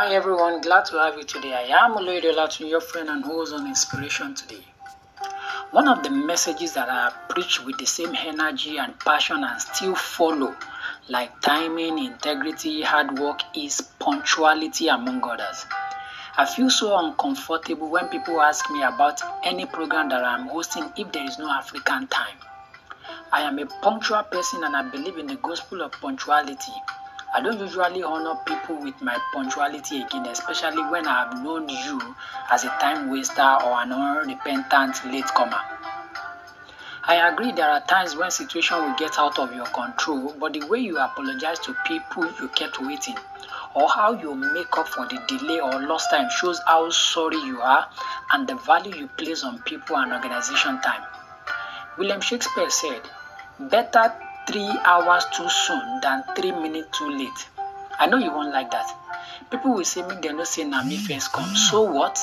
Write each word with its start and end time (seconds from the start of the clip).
Hi 0.00 0.14
everyone, 0.14 0.62
glad 0.62 0.86
to 0.86 0.96
have 0.96 1.18
you 1.18 1.24
today. 1.24 1.52
I 1.52 1.84
am 1.84 1.94
Oloyede 1.94 2.60
your 2.60 2.80
friend 2.80 3.10
and 3.10 3.22
host 3.22 3.52
on 3.52 3.66
Inspiration 3.66 4.34
Today. 4.34 4.64
One 5.72 5.88
of 5.88 6.02
the 6.02 6.08
messages 6.08 6.72
that 6.72 6.88
I 6.88 7.12
preach 7.28 7.62
with 7.66 7.76
the 7.76 7.84
same 7.84 8.14
energy 8.14 8.78
and 8.78 8.98
passion 8.98 9.44
and 9.44 9.60
still 9.60 9.94
follow, 9.94 10.56
like 11.10 11.42
timing, 11.42 11.98
integrity, 11.98 12.80
hard 12.80 13.18
work, 13.18 13.42
is 13.54 13.82
punctuality 13.98 14.88
among 14.88 15.22
others. 15.22 15.66
I 16.38 16.46
feel 16.46 16.70
so 16.70 16.96
uncomfortable 16.96 17.90
when 17.90 18.08
people 18.08 18.40
ask 18.40 18.70
me 18.70 18.82
about 18.82 19.20
any 19.44 19.66
program 19.66 20.08
that 20.08 20.24
I'm 20.24 20.48
hosting 20.48 20.90
if 20.96 21.12
there 21.12 21.26
is 21.26 21.38
no 21.38 21.50
African 21.50 22.06
time. 22.06 22.38
I 23.32 23.42
am 23.42 23.58
a 23.58 23.66
punctual 23.66 24.22
person 24.22 24.64
and 24.64 24.74
I 24.74 24.88
believe 24.88 25.18
in 25.18 25.26
the 25.26 25.36
gospel 25.36 25.82
of 25.82 25.92
punctuality. 25.92 26.72
I 27.32 27.40
don't 27.40 27.60
usually 27.60 28.02
honor 28.02 28.34
people 28.44 28.76
with 28.80 29.00
my 29.00 29.16
punctuality 29.32 30.02
again, 30.02 30.26
especially 30.26 30.82
when 30.84 31.06
I 31.06 31.24
have 31.24 31.42
known 31.44 31.68
you 31.68 32.00
as 32.50 32.64
a 32.64 32.68
time 32.80 33.08
waster 33.08 33.56
or 33.64 33.80
an 33.80 33.92
unrepentant 33.92 35.04
latecomer. 35.04 35.60
I 37.04 37.28
agree 37.28 37.52
there 37.52 37.70
are 37.70 37.80
times 37.80 38.16
when 38.16 38.30
situations 38.30 38.80
will 38.80 38.96
get 38.96 39.18
out 39.18 39.38
of 39.38 39.54
your 39.54 39.66
control, 39.66 40.34
but 40.38 40.52
the 40.52 40.64
way 40.66 40.80
you 40.80 40.98
apologize 40.98 41.58
to 41.60 41.76
people 41.86 42.24
you 42.40 42.48
kept 42.48 42.80
waiting 42.80 43.16
or 43.74 43.88
how 43.88 44.12
you 44.12 44.34
make 44.34 44.76
up 44.76 44.88
for 44.88 45.06
the 45.06 45.22
delay 45.28 45.60
or 45.60 45.86
lost 45.86 46.10
time 46.10 46.28
shows 46.30 46.60
how 46.66 46.90
sorry 46.90 47.38
you 47.38 47.60
are 47.60 47.88
and 48.32 48.48
the 48.48 48.56
value 48.56 48.94
you 48.94 49.06
place 49.06 49.44
on 49.44 49.60
people 49.62 49.96
and 49.96 50.12
organization 50.12 50.80
time. 50.80 51.02
William 51.96 52.20
Shakespeare 52.20 52.70
said, 52.70 53.02
Better 53.58 54.12
three 54.50 54.68
hours 54.84 55.24
too 55.32 55.48
soon 55.48 56.00
than 56.00 56.24
three 56.34 56.50
minutes 56.50 56.98
too 56.98 57.08
late. 57.08 57.48
I 58.00 58.06
know 58.06 58.16
you 58.16 58.32
won't 58.32 58.52
like 58.52 58.72
that. 58.72 58.90
People 59.48 59.74
will 59.74 59.84
say, 59.84 60.02
make 60.02 60.22
them 60.22 60.38
not 60.38 60.48
say, 60.48 60.64
now 60.64 60.82
me 60.82 60.96
mm, 60.96 61.06
first 61.06 61.32
come. 61.32 61.44
Mm. 61.44 61.56
So 61.56 61.82
what? 61.82 62.18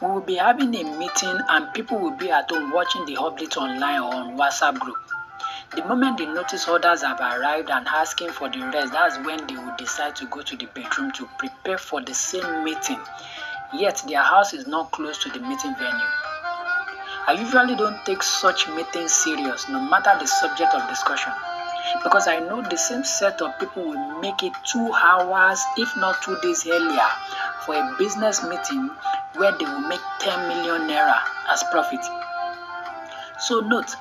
We 0.00 0.06
will 0.08 0.20
be 0.20 0.36
having 0.36 0.74
a 0.76 0.84
meeting 0.96 1.38
and 1.48 1.74
people 1.74 1.98
will 1.98 2.16
be 2.16 2.30
at 2.30 2.50
home 2.50 2.70
watching 2.70 3.04
the 3.04 3.16
update 3.16 3.56
online 3.56 4.00
or 4.00 4.14
on 4.14 4.38
WhatsApp 4.38 4.78
group. 4.78 4.96
The 5.74 5.84
moment 5.84 6.18
they 6.18 6.26
notice 6.26 6.68
others 6.68 7.02
have 7.02 7.20
arrived 7.20 7.70
and 7.70 7.86
asking 7.88 8.30
for 8.30 8.48
the 8.48 8.60
rest, 8.72 8.92
that's 8.92 9.18
when 9.26 9.44
they 9.48 9.56
will 9.56 9.74
decide 9.76 10.14
to 10.16 10.26
go 10.26 10.42
to 10.42 10.56
the 10.56 10.66
bedroom 10.66 11.10
to 11.12 11.28
prepare 11.38 11.78
for 11.78 12.00
the 12.00 12.14
same 12.14 12.64
meeting. 12.64 13.00
Yet 13.74 14.04
their 14.06 14.22
house 14.22 14.54
is 14.54 14.68
not 14.68 14.92
close 14.92 15.18
to 15.24 15.30
the 15.30 15.40
meeting 15.40 15.74
venue. 15.76 16.29
I 17.26 17.32
usually 17.38 17.76
don't 17.76 18.04
take 18.04 18.22
such 18.22 18.68
meetings 18.68 19.12
serious, 19.12 19.68
no 19.68 19.80
matter 19.80 20.12
the 20.18 20.26
subject 20.26 20.74
of 20.74 20.88
discussion, 20.88 21.32
because 22.02 22.26
I 22.26 22.40
know 22.40 22.62
the 22.62 22.76
same 22.76 23.04
set 23.04 23.40
of 23.42 23.58
people 23.58 23.84
will 23.84 24.20
make 24.20 24.42
it 24.42 24.52
two 24.64 24.92
hours, 24.92 25.60
if 25.76 25.94
not 25.96 26.22
two 26.22 26.38
days 26.42 26.66
earlier, 26.66 27.08
for 27.64 27.74
a 27.74 27.94
business 27.98 28.42
meeting 28.42 28.90
where 29.36 29.52
they 29.52 29.64
will 29.64 29.86
make 29.88 30.00
10 30.20 30.48
million 30.48 30.88
naira 30.88 31.20
as 31.48 31.62
profit. 31.70 32.00
So, 33.38 33.60
note 33.60 33.94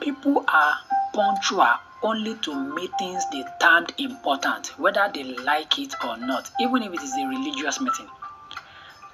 people 0.00 0.44
are 0.48 0.76
punctual 1.12 1.74
only 2.02 2.34
to 2.36 2.54
meetings 2.54 3.24
they 3.30 3.44
termed 3.60 3.92
important, 3.98 4.78
whether 4.78 5.10
they 5.12 5.24
like 5.24 5.78
it 5.78 5.94
or 6.04 6.16
not, 6.16 6.50
even 6.60 6.82
if 6.82 6.94
it 6.94 7.02
is 7.02 7.14
a 7.14 7.26
religious 7.26 7.80
meeting. 7.80 8.08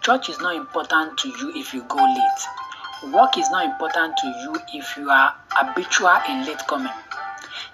Church 0.02 0.28
is 0.28 0.38
not 0.40 0.54
important 0.54 1.18
to 1.18 1.28
you 1.28 1.52
if 1.56 1.74
you 1.74 1.82
go 1.88 1.96
late. 1.96 2.65
Work 3.02 3.36
is 3.36 3.50
not 3.50 3.66
important 3.66 4.16
to 4.16 4.26
you 4.26 4.56
if 4.72 4.96
you 4.96 5.10
are 5.10 5.34
habitual 5.50 6.18
in 6.28 6.46
late 6.46 6.66
coming. 6.66 6.92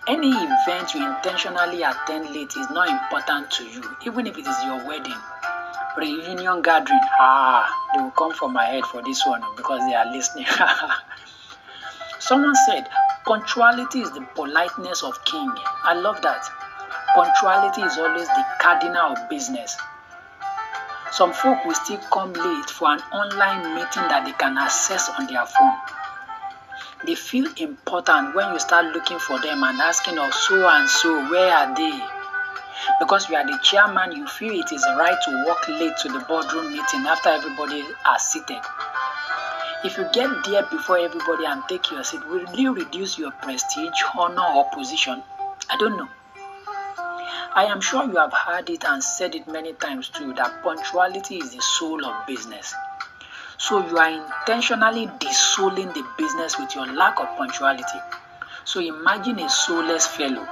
Any 0.09 0.31
event 0.31 0.95
you 0.95 1.07
intentionally 1.07 1.83
attend 1.83 2.35
late 2.35 2.57
is 2.57 2.69
not 2.71 2.89
important 2.89 3.51
to 3.53 3.65
you, 3.65 3.83
even 4.05 4.27
if 4.27 4.37
it 4.37 4.47
is 4.47 4.65
your 4.65 4.85
wedding, 4.85 5.17
reunion 5.97 6.61
gathering. 6.61 7.01
Ah, 7.21 7.71
they 7.95 8.03
will 8.03 8.11
come 8.11 8.33
for 8.33 8.49
my 8.49 8.65
head 8.65 8.85
for 8.85 9.01
this 9.03 9.25
one 9.25 9.43
because 9.57 9.81
they 9.89 9.95
are 9.95 10.11
listening. 10.11 10.47
Someone 12.19 12.57
said, 12.67 12.89
punctuality 13.25 14.01
is 14.01 14.11
the 14.11 14.23
politeness 14.35 15.05
of 15.05 15.25
king. 15.25 15.53
I 15.85 15.95
love 15.95 16.21
that. 16.23 16.45
Punctuality 17.15 17.83
is 17.83 17.97
always 17.97 18.27
the 18.27 18.45
cardinal 18.61 19.13
of 19.13 19.29
business. 19.31 19.77
Some 21.13 21.35
folk 21.35 21.65
will 21.67 21.75
still 21.75 21.99
come 22.11 22.33
late 22.33 22.71
for 22.71 22.91
an 22.91 23.01
online 23.13 23.75
meeting 23.75 24.09
that 24.09 24.25
they 24.25 24.33
can 24.33 24.57
access 24.57 25.11
on 25.11 25.27
their 25.27 25.45
phone. 25.45 25.77
They 27.05 27.17
feel 27.17 27.53
important 27.59 28.35
when 28.35 28.53
you 28.55 28.59
start 28.59 28.95
looking 28.95 29.19
for 29.19 29.39
them 29.41 29.63
and 29.63 29.79
asking 29.79 30.19
of 30.19 30.33
so 30.33 30.67
and 30.67 30.89
so, 30.89 31.29
where 31.31 31.53
are 31.53 31.77
they? 31.77 32.01
Because 32.99 33.29
you 33.29 33.37
are 33.37 33.45
the 33.47 33.59
chairman, 33.63 34.17
you 34.17 34.27
feel 34.27 34.53
it 34.59 34.73
is 34.73 34.87
right 34.99 35.19
to 35.27 35.45
walk 35.47 35.69
late 35.69 35.97
to 36.01 36.09
the 36.09 36.21
boardroom 36.21 36.73
meeting 36.73 37.07
after 37.07 37.29
everybody 37.29 37.85
has 38.05 38.23
seated. 38.23 38.63
If 39.85 39.99
you 39.99 40.09
get 40.15 40.31
there 40.47 40.63
before 40.71 40.97
everybody 40.97 41.45
and 41.45 41.63
take 41.69 41.91
your 41.91 42.05
seat, 42.05 42.27
will 42.27 42.47
you 42.55 42.73
reduce 42.73 43.19
your 43.19 43.33
prestige, 43.33 44.01
honor, 44.17 44.47
or 44.55 44.71
position? 44.71 45.23
I 45.69 45.77
don't 45.77 45.99
know. 45.99 46.09
I 47.55 47.67
am 47.67 47.81
sure 47.81 48.05
you 48.05 48.17
have 48.17 48.33
heard 48.33 48.71
it 48.71 48.85
and 48.85 49.03
said 49.03 49.35
it 49.35 49.47
many 49.47 49.73
times 49.75 50.09
too 50.09 50.33
that 50.35 50.63
punctuality 50.63 51.37
is 51.37 51.55
the 51.55 51.61
soul 51.61 52.05
of 52.05 52.27
business. 52.27 52.75
So 53.59 53.87
you 53.87 53.99
are 53.99 54.11
intentionally 54.11 55.11
disowning 55.21 55.89
the 55.89 56.05
business 56.19 56.59
with 56.59 56.75
your 56.75 56.87
lack 56.87 57.21
of 57.21 57.29
punctuality. 57.37 58.01
So 58.65 58.81
imagine 58.81 59.39
a 59.39 59.49
soulless 59.49 60.07
fellow. 60.07 60.47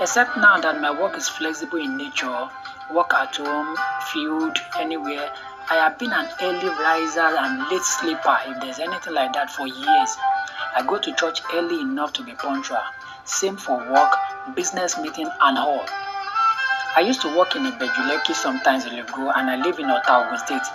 Except 0.00 0.36
now 0.36 0.60
that 0.60 0.80
my 0.80 0.90
work 0.90 1.16
is 1.16 1.28
flexible 1.28 1.78
in 1.78 1.96
nature, 1.96 2.48
work 2.94 3.12
at 3.12 3.36
home, 3.36 3.76
field, 4.12 4.56
anywhere, 4.78 5.30
I 5.68 5.74
have 5.74 5.98
been 5.98 6.12
an 6.12 6.28
early 6.42 6.68
riser 6.68 7.20
and 7.20 7.70
late 7.70 7.82
sleeper 7.82 8.38
if 8.46 8.60
there's 8.60 8.78
anything 8.78 9.14
like 9.14 9.32
that 9.34 9.50
for 9.50 9.68
years. 9.68 10.16
I 10.76 10.84
go 10.86 10.98
to 10.98 11.14
church 11.14 11.40
early 11.52 11.80
enough 11.80 12.12
to 12.14 12.24
be 12.24 12.32
punctual. 12.32 12.78
Same 13.24 13.56
for 13.56 13.76
work, 13.92 14.16
business 14.54 14.98
meeting 14.98 15.28
and 15.40 15.58
all. 15.58 15.84
I 16.96 17.02
used 17.06 17.20
to 17.22 17.36
work 17.36 17.54
in 17.54 17.62
Ibeju-Lekki 17.62 18.34
sometimes 18.34 18.84
in 18.86 18.96
Lagos 18.96 19.32
and 19.36 19.48
I 19.48 19.56
live 19.56 19.78
in 19.78 19.90
Otago 19.90 20.36
State. 20.36 20.66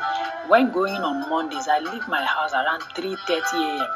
When 0.47 0.71
going 0.71 0.95
on 0.95 1.29
Mondays, 1.29 1.67
I 1.67 1.79
leave 1.79 2.07
my 2.07 2.23
house 2.23 2.53
around 2.53 2.81
3.30 2.95 3.79
a.m. 3.79 3.87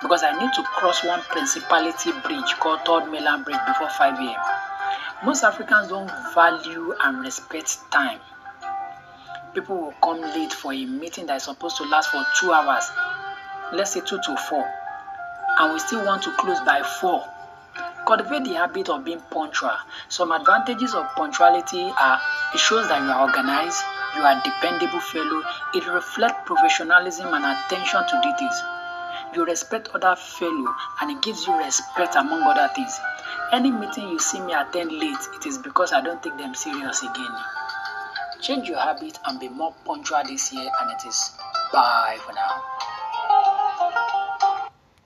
because 0.00 0.22
I 0.22 0.32
need 0.40 0.52
to 0.54 0.62
cross 0.62 1.04
one 1.04 1.20
principality 1.22 2.12
bridge 2.24 2.54
called 2.60 2.80
Third 2.86 3.10
Mainland 3.10 3.44
Bridge 3.44 3.60
before 3.66 3.90
5 3.90 4.18
a.m. 4.18 4.40
Most 5.24 5.44
Africans 5.44 5.88
don't 5.88 6.10
value 6.34 6.94
and 7.04 7.20
respect 7.20 7.78
time. 7.90 8.18
People 9.54 9.76
will 9.76 9.94
come 10.02 10.20
late 10.20 10.52
for 10.52 10.72
a 10.72 10.84
meeting 10.86 11.26
that 11.26 11.36
is 11.36 11.42
supposed 11.42 11.76
to 11.76 11.84
last 11.84 12.10
for 12.10 12.24
two 12.40 12.52
hours, 12.52 12.90
let's 13.72 13.92
say 13.92 14.00
two 14.00 14.18
to 14.24 14.36
four, 14.48 14.64
and 15.62 15.72
we 15.72 15.78
still 15.78 16.04
want 16.04 16.20
to 16.24 16.32
close 16.32 16.58
by 16.66 16.82
four. 16.82 17.22
Cultivate 18.04 18.42
the 18.42 18.54
habit 18.54 18.88
of 18.88 19.04
being 19.04 19.20
punctual. 19.30 19.70
Some 20.08 20.32
advantages 20.32 20.92
of 20.92 21.06
punctuality 21.14 21.88
are 22.00 22.20
it 22.52 22.58
shows 22.58 22.88
that 22.88 23.00
you 23.00 23.08
are 23.08 23.22
organized, 23.28 23.78
you 24.16 24.22
are 24.22 24.32
a 24.32 24.42
dependable 24.42 24.98
fellow, 24.98 25.40
it 25.72 25.86
reflects 25.86 26.42
professionalism 26.46 27.32
and 27.32 27.44
attention 27.44 28.02
to 28.02 28.20
details. 28.26 28.58
You 29.36 29.44
respect 29.44 29.88
other 29.94 30.16
fellow 30.16 30.74
and 31.00 31.12
it 31.12 31.22
gives 31.22 31.46
you 31.46 31.56
respect 31.56 32.16
among 32.16 32.42
other 32.42 32.68
things. 32.74 32.98
Any 33.52 33.70
meeting 33.70 34.08
you 34.08 34.18
see 34.18 34.40
me 34.40 34.54
attend 34.54 34.90
late, 34.90 35.22
it 35.38 35.46
is 35.46 35.58
because 35.58 35.92
I 35.92 36.00
don't 36.00 36.20
take 36.24 36.36
them 36.38 36.56
serious 36.56 37.02
again. 37.02 37.34
Change 38.40 38.68
your 38.68 38.80
habit 38.80 39.20
and 39.26 39.38
be 39.38 39.48
more 39.48 39.72
punctual 39.84 40.24
this 40.26 40.52
year 40.52 40.68
and 40.80 40.90
it 40.90 41.06
is 41.06 41.30
bye 41.72 42.18
for 42.26 42.32
now. 42.32 42.81